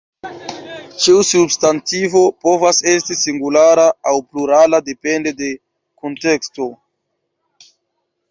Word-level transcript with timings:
Ĉiu 1.01 1.17
substantivo 1.31 2.21
povas 2.45 2.79
esti 2.93 3.17
singulara 3.19 3.85
aŭ 4.11 4.13
plurala 4.31 4.81
depende 4.89 5.33
de 5.43 5.51
kunteksto. 6.05 6.69